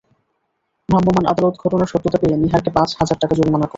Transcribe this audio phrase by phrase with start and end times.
[0.89, 3.69] ভ্রাম্যমাণ আদালত ঘটনার সত্যতা পেয়ে নিহারকে পাঁচ হাজার টাকা জরিমানা করেন।